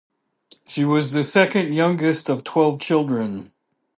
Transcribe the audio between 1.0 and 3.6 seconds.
the second youngest of twelve children.